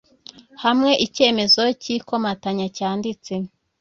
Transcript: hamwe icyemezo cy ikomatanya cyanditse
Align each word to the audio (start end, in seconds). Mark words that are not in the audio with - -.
hamwe 0.63 0.91
icyemezo 1.05 1.61
cy 1.81 1.87
ikomatanya 1.95 2.67
cyanditse 2.77 3.33